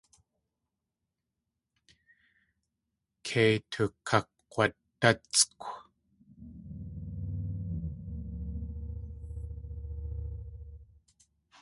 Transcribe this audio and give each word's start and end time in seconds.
Kei 3.27 3.55
tukakg̲wadáskw. 3.71 5.67